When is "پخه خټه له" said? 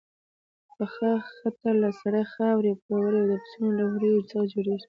0.75-1.89